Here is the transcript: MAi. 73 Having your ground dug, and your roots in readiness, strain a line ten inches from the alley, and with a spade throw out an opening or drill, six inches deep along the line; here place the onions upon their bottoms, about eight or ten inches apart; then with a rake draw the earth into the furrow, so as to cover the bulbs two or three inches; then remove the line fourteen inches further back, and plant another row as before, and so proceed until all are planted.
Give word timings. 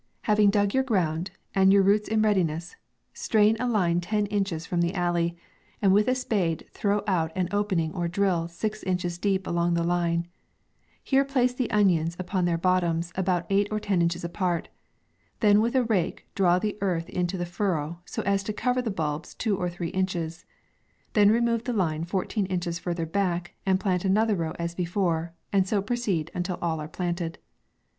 MAi. 0.27 0.33
73 0.33 0.33
Having 0.63 0.71
your 0.71 0.83
ground 0.83 1.25
dug, 1.27 1.35
and 1.53 1.71
your 1.71 1.83
roots 1.83 2.09
in 2.09 2.23
readiness, 2.23 2.75
strain 3.13 3.55
a 3.59 3.67
line 3.67 4.01
ten 4.01 4.25
inches 4.25 4.65
from 4.65 4.81
the 4.81 4.95
alley, 4.95 5.35
and 5.79 5.93
with 5.93 6.07
a 6.07 6.15
spade 6.15 6.65
throw 6.71 7.03
out 7.05 7.31
an 7.35 7.47
opening 7.51 7.93
or 7.93 8.07
drill, 8.07 8.47
six 8.47 8.81
inches 8.81 9.19
deep 9.19 9.45
along 9.45 9.75
the 9.75 9.83
line; 9.83 10.27
here 11.03 11.23
place 11.23 11.53
the 11.53 11.69
onions 11.69 12.15
upon 12.17 12.45
their 12.45 12.57
bottoms, 12.57 13.11
about 13.15 13.45
eight 13.51 13.67
or 13.69 13.79
ten 13.79 14.01
inches 14.01 14.23
apart; 14.23 14.69
then 15.39 15.61
with 15.61 15.75
a 15.75 15.83
rake 15.83 16.25
draw 16.33 16.57
the 16.57 16.79
earth 16.81 17.07
into 17.07 17.37
the 17.37 17.45
furrow, 17.45 17.99
so 18.03 18.23
as 18.23 18.41
to 18.41 18.51
cover 18.51 18.81
the 18.81 18.89
bulbs 18.89 19.35
two 19.35 19.55
or 19.55 19.69
three 19.69 19.89
inches; 19.89 20.45
then 21.13 21.29
remove 21.29 21.65
the 21.65 21.73
line 21.73 22.03
fourteen 22.03 22.47
inches 22.47 22.79
further 22.79 23.05
back, 23.05 23.53
and 23.67 23.79
plant 23.79 24.03
another 24.03 24.33
row 24.35 24.55
as 24.57 24.73
before, 24.73 25.35
and 25.53 25.67
so 25.67 25.79
proceed 25.79 26.31
until 26.33 26.57
all 26.59 26.81
are 26.81 26.87
planted. 26.87 27.37